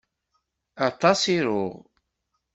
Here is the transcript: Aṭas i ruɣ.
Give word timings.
Aṭas 0.87 1.21
i 1.35 1.37
ruɣ. 1.45 1.75